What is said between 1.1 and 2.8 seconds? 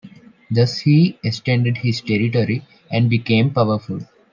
extended his territory